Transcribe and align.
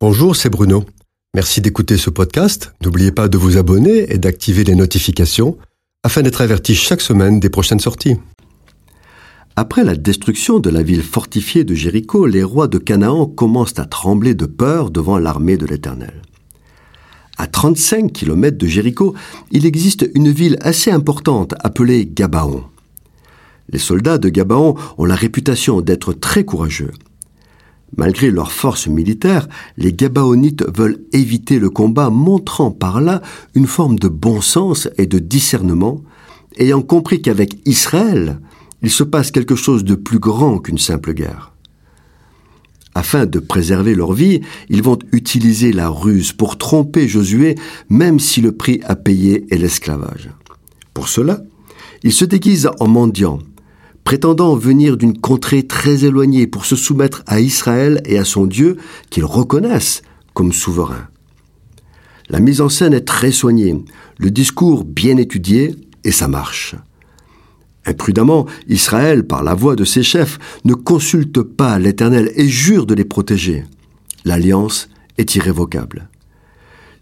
Bonjour, 0.00 0.36
c'est 0.36 0.48
Bruno. 0.48 0.84
Merci 1.34 1.60
d'écouter 1.60 1.96
ce 1.96 2.08
podcast. 2.08 2.72
N'oubliez 2.84 3.10
pas 3.10 3.26
de 3.26 3.36
vous 3.36 3.56
abonner 3.56 4.12
et 4.12 4.18
d'activer 4.18 4.62
les 4.62 4.76
notifications 4.76 5.58
afin 6.04 6.22
d'être 6.22 6.40
averti 6.40 6.76
chaque 6.76 7.00
semaine 7.00 7.40
des 7.40 7.50
prochaines 7.50 7.80
sorties. 7.80 8.14
Après 9.56 9.82
la 9.82 9.96
destruction 9.96 10.60
de 10.60 10.70
la 10.70 10.84
ville 10.84 11.02
fortifiée 11.02 11.64
de 11.64 11.74
Jéricho, 11.74 12.26
les 12.26 12.44
rois 12.44 12.68
de 12.68 12.78
Canaan 12.78 13.26
commencent 13.26 13.80
à 13.80 13.86
trembler 13.86 14.36
de 14.36 14.46
peur 14.46 14.92
devant 14.92 15.18
l'armée 15.18 15.56
de 15.56 15.66
l'Éternel. 15.66 16.22
À 17.36 17.48
35 17.48 18.12
km 18.12 18.56
de 18.56 18.66
Jéricho, 18.68 19.16
il 19.50 19.66
existe 19.66 20.08
une 20.14 20.30
ville 20.30 20.58
assez 20.60 20.92
importante 20.92 21.54
appelée 21.58 22.06
Gabaon. 22.06 22.62
Les 23.68 23.80
soldats 23.80 24.18
de 24.18 24.28
Gabaon 24.28 24.76
ont 24.96 25.04
la 25.04 25.16
réputation 25.16 25.80
d'être 25.80 26.12
très 26.12 26.44
courageux. 26.44 26.92
Malgré 27.96 28.30
leur 28.30 28.52
force 28.52 28.86
militaire, 28.86 29.48
les 29.76 29.92
Gabaonites 29.92 30.64
veulent 30.76 31.00
éviter 31.12 31.58
le 31.58 31.70
combat, 31.70 32.10
montrant 32.10 32.70
par 32.70 33.00
là 33.00 33.22
une 33.54 33.66
forme 33.66 33.98
de 33.98 34.08
bon 34.08 34.40
sens 34.40 34.88
et 34.98 35.06
de 35.06 35.18
discernement, 35.18 36.02
ayant 36.58 36.82
compris 36.82 37.22
qu'avec 37.22 37.58
Israël, 37.66 38.40
il 38.82 38.90
se 38.90 39.04
passe 39.04 39.30
quelque 39.30 39.56
chose 39.56 39.84
de 39.84 39.94
plus 39.94 40.18
grand 40.18 40.58
qu'une 40.58 40.78
simple 40.78 41.14
guerre. 41.14 41.52
Afin 42.94 43.26
de 43.26 43.38
préserver 43.38 43.94
leur 43.94 44.12
vie, 44.12 44.40
ils 44.68 44.82
vont 44.82 44.98
utiliser 45.12 45.72
la 45.72 45.88
ruse 45.88 46.32
pour 46.32 46.58
tromper 46.58 47.06
Josué, 47.06 47.54
même 47.88 48.18
si 48.18 48.40
le 48.40 48.52
prix 48.52 48.80
à 48.84 48.96
payer 48.96 49.46
est 49.50 49.58
l'esclavage. 49.58 50.30
Pour 50.94 51.08
cela, 51.08 51.42
ils 52.02 52.12
se 52.12 52.24
déguisent 52.24 52.70
en 52.80 52.88
mendiants, 52.88 53.38
prétendant 54.08 54.56
venir 54.56 54.96
d'une 54.96 55.18
contrée 55.18 55.64
très 55.64 56.06
éloignée 56.06 56.46
pour 56.46 56.64
se 56.64 56.76
soumettre 56.76 57.22
à 57.26 57.40
Israël 57.40 58.00
et 58.06 58.16
à 58.16 58.24
son 58.24 58.46
Dieu 58.46 58.78
qu'ils 59.10 59.26
reconnaissent 59.26 60.00
comme 60.32 60.54
souverain. 60.54 61.08
La 62.30 62.40
mise 62.40 62.62
en 62.62 62.70
scène 62.70 62.94
est 62.94 63.04
très 63.04 63.32
soignée, 63.32 63.76
le 64.16 64.30
discours 64.30 64.86
bien 64.86 65.18
étudié 65.18 65.76
et 66.04 66.10
ça 66.10 66.26
marche. 66.26 66.74
Imprudemment, 67.84 68.46
Israël, 68.66 69.26
par 69.26 69.42
la 69.42 69.52
voix 69.52 69.76
de 69.76 69.84
ses 69.84 70.02
chefs, 70.02 70.38
ne 70.64 70.72
consulte 70.72 71.42
pas 71.42 71.78
l'Éternel 71.78 72.32
et 72.34 72.48
jure 72.48 72.86
de 72.86 72.94
les 72.94 73.04
protéger. 73.04 73.66
L'alliance 74.24 74.88
est 75.18 75.34
irrévocable. 75.34 76.08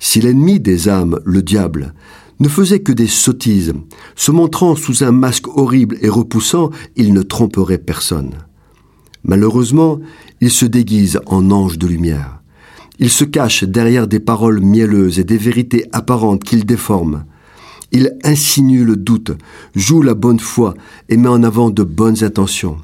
Si 0.00 0.20
l'ennemi 0.20 0.58
des 0.58 0.88
âmes, 0.88 1.20
le 1.24 1.40
diable, 1.40 1.94
ne 2.40 2.48
faisait 2.48 2.80
que 2.80 2.92
des 2.92 3.06
sottises. 3.06 3.74
Se 4.14 4.30
montrant 4.30 4.76
sous 4.76 5.04
un 5.04 5.12
masque 5.12 5.48
horrible 5.48 5.96
et 6.02 6.08
repoussant, 6.08 6.70
il 6.96 7.12
ne 7.12 7.22
tromperait 7.22 7.78
personne. 7.78 8.34
Malheureusement, 9.24 10.00
il 10.40 10.50
se 10.50 10.66
déguise 10.66 11.20
en 11.26 11.50
ange 11.50 11.78
de 11.78 11.86
lumière. 11.86 12.40
Il 12.98 13.10
se 13.10 13.24
cache 13.24 13.64
derrière 13.64 14.06
des 14.06 14.20
paroles 14.20 14.60
mielleuses 14.60 15.18
et 15.18 15.24
des 15.24 15.36
vérités 15.36 15.86
apparentes 15.92 16.44
qu'il 16.44 16.64
déforme. 16.64 17.24
Il 17.92 18.16
insinue 18.24 18.84
le 18.84 18.96
doute, 18.96 19.32
joue 19.74 20.02
la 20.02 20.14
bonne 20.14 20.40
foi 20.40 20.74
et 21.08 21.16
met 21.16 21.28
en 21.28 21.42
avant 21.42 21.70
de 21.70 21.82
bonnes 21.82 22.24
intentions. 22.24 22.78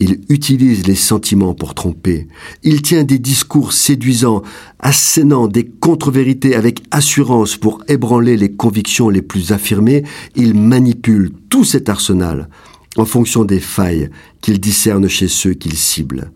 Il 0.00 0.20
utilise 0.28 0.86
les 0.86 0.96
sentiments 0.96 1.54
pour 1.54 1.74
tromper. 1.74 2.26
Il 2.62 2.82
tient 2.82 3.04
des 3.04 3.18
discours 3.18 3.72
séduisants, 3.72 4.42
assénant 4.80 5.46
des 5.46 5.64
contre-vérités 5.64 6.56
avec 6.56 6.82
assurance 6.90 7.56
pour 7.56 7.82
ébranler 7.88 8.36
les 8.36 8.52
convictions 8.52 9.08
les 9.08 9.22
plus 9.22 9.52
affirmées. 9.52 10.04
Il 10.34 10.54
manipule 10.54 11.30
tout 11.48 11.64
cet 11.64 11.88
arsenal 11.88 12.48
en 12.96 13.04
fonction 13.04 13.44
des 13.44 13.60
failles 13.60 14.10
qu'il 14.40 14.60
discerne 14.60 15.08
chez 15.08 15.28
ceux 15.28 15.54
qu'il 15.54 15.76
cible. 15.76 16.32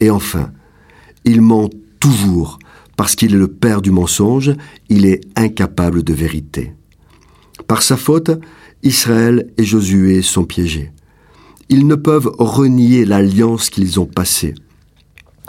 Et 0.00 0.10
enfin, 0.10 0.52
il 1.24 1.40
ment 1.40 1.70
toujours 1.98 2.58
parce 2.96 3.16
qu'il 3.16 3.34
est 3.34 3.38
le 3.38 3.48
père 3.48 3.80
du 3.80 3.90
mensonge, 3.90 4.52
il 4.90 5.06
est 5.06 5.22
incapable 5.34 6.02
de 6.02 6.12
vérité. 6.12 6.74
Par 7.66 7.82
sa 7.82 7.96
faute, 7.96 8.30
Israël 8.82 9.50
et 9.56 9.64
Josué 9.64 10.20
sont 10.20 10.44
piégés 10.44 10.92
ils 11.72 11.86
ne 11.86 11.94
peuvent 11.94 12.30
renier 12.38 13.06
l'alliance 13.06 13.70
qu'ils 13.70 13.98
ont 13.98 14.04
passée. 14.04 14.54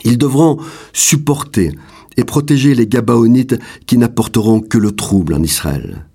Ils 0.05 0.17
devront 0.17 0.57
supporter 0.93 1.73
et 2.15 2.23
protéger 2.23 2.75
les 2.75 2.87
Gabaonites 2.87 3.59
qui 3.87 3.97
n'apporteront 3.97 4.61
que 4.61 4.77
le 4.77 4.93
trouble 4.93 5.33
en 5.33 5.43
Israël. 5.43 6.05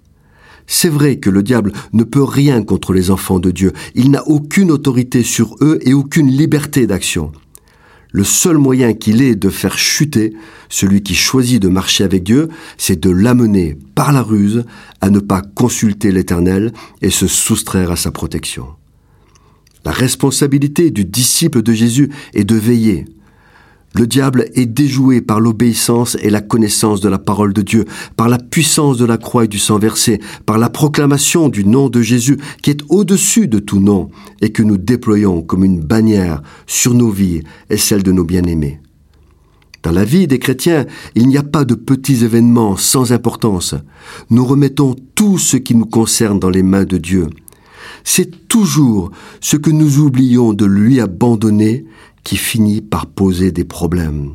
C'est 0.67 0.89
vrai 0.89 1.17
que 1.17 1.29
le 1.29 1.43
diable 1.43 1.73
ne 1.93 2.05
peut 2.05 2.25
rien 2.25 2.63
contre 2.63 2.95
les 2.95 3.11
enfants 3.11 3.39
de 3.39 3.51
Dieu, 3.51 3.75
il 3.95 4.11
n'a 4.11 4.27
aucune 4.27 4.71
autorité 4.71 5.23
sur 5.23 5.57
eux 5.61 5.79
et 5.83 5.93
aucune 5.93 6.31
liberté 6.31 6.87
d'action. 6.87 7.31
Le 8.11 8.25
seul 8.25 8.57
moyen 8.57 8.95
qu'il 8.95 9.21
ait 9.21 9.37
de 9.37 9.51
faire 9.51 9.77
chuter 9.77 10.33
celui 10.71 11.03
qui 11.03 11.15
choisit 11.15 11.61
de 11.61 11.69
marcher 11.69 12.05
avec 12.05 12.23
Dieu, 12.23 12.49
c'est 12.79 12.99
de 12.99 13.11
l'amener 13.11 13.77
par 13.95 14.13
la 14.13 14.23
ruse 14.23 14.65
à 15.03 15.11
ne 15.11 15.19
pas 15.19 15.43
consulter 15.43 16.13
l'Éternel 16.13 16.73
et 17.03 17.11
se 17.11 17.27
soustraire 17.27 17.91
à 17.91 17.97
sa 17.97 18.11
protection. 18.11 18.69
La 19.89 19.95
responsabilité 19.95 20.91
du 20.91 21.07
disciple 21.07 21.63
de 21.63 21.73
Jésus 21.73 22.11
est 22.35 22.45
de 22.45 22.57
veiller. 22.57 23.07
Le 23.95 24.07
diable 24.07 24.45
est 24.55 24.67
déjoué 24.67 25.23
par 25.23 25.41
l'obéissance 25.41 26.15
et 26.21 26.29
la 26.29 26.43
connaissance 26.43 27.01
de 27.01 27.09
la 27.09 27.19
parole 27.19 27.55
de 27.55 27.63
Dieu, 27.63 27.87
par 28.15 28.29
la 28.29 28.37
puissance 28.37 28.99
de 28.99 29.07
la 29.07 29.17
croix 29.17 29.47
et 29.47 29.49
du 29.49 29.59
sang 29.59 29.79
versé, 29.79 30.21
par 30.45 30.59
la 30.59 30.69
proclamation 30.69 31.49
du 31.49 31.65
nom 31.65 31.89
de 31.89 32.03
Jésus 32.03 32.37
qui 32.63 32.69
est 32.69 32.83
au-dessus 32.91 33.49
de 33.49 33.61
tout 33.61 33.81
nom 33.81 34.11
et 34.43 34.53
que 34.53 34.63
nous 34.63 34.77
déployons 34.77 35.41
comme 35.41 35.65
une 35.65 35.81
bannière 35.81 36.43
sur 36.67 36.93
nos 36.93 37.09
vies 37.09 37.41
et 37.71 37.79
celle 37.79 38.03
de 38.03 38.13
nos 38.13 38.25
bien-aimés. 38.25 38.83
Dans 39.83 39.93
la 39.93 40.05
vie 40.05 40.27
des 40.27 40.39
chrétiens, 40.39 40.85
il 41.15 41.29
n'y 41.29 41.39
a 41.39 41.43
pas 41.43 41.65
de 41.65 41.75
petits 41.75 42.27
événements 42.27 42.77
sans 42.77 43.11
importance. 43.13 43.75
Nous 44.29 44.45
remettons 44.45 44.95
tout 45.15 45.39
ce 45.39 45.57
qui 45.57 45.75
nous 45.75 45.87
concerne 45.87 46.39
dans 46.39 46.51
les 46.51 46.63
mains 46.63 46.85
de 46.85 46.99
Dieu 46.99 47.29
c'est 48.05 48.49
toujours 48.49 49.11
ce 49.41 49.57
que 49.57 49.71
nous 49.71 49.99
oublions 49.99 50.53
de 50.53 50.65
lui 50.65 51.01
abandonner 51.01 51.85
qui 52.25 52.37
finit 52.37 52.81
par 52.81 53.07
poser 53.07 53.53
des 53.53 53.65
problèmes. 53.65 54.33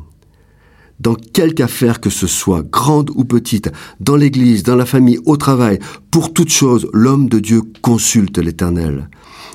Dans 1.00 1.14
quelque 1.14 1.62
affaire 1.62 2.00
que 2.00 2.10
ce 2.10 2.26
soit, 2.26 2.62
grande 2.62 3.10
ou 3.14 3.24
petite, 3.24 3.70
dans 4.00 4.16
l'église, 4.16 4.62
dans 4.62 4.76
la 4.76 4.86
famille, 4.86 5.18
au 5.26 5.36
travail, 5.36 5.78
pour 6.10 6.32
toute 6.32 6.50
chose, 6.50 6.88
l'homme 6.92 7.28
de 7.28 7.40
Dieu 7.40 7.62
consulte 7.82 8.38
l'Éternel. 8.38 9.08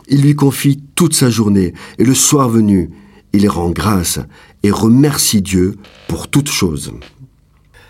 Il 0.10 0.22
lui 0.22 0.36
confie 0.36 0.82
toute 0.96 1.14
sa 1.14 1.30
journée, 1.30 1.74
et 1.98 2.04
le 2.04 2.14
soir 2.14 2.50
venu, 2.50 2.90
il 3.34 3.48
rend 3.48 3.70
grâce 3.72 4.20
et 4.64 4.72
remercie 4.72 5.42
Dieu 5.42 5.76
pour 6.08 6.28
toute 6.28 6.50
chose. 6.50 6.92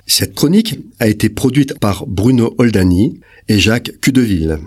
Cette 0.06 0.36
chronique 0.36 0.80
a 1.00 1.08
été 1.08 1.30
produite 1.30 1.78
par 1.80 2.08
Bruno 2.08 2.56
Oldani 2.58 3.19
et 3.48 3.59
Jacques 3.59 3.92
Cudeville. 4.02 4.59